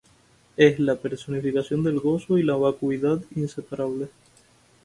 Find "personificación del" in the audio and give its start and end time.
0.95-1.99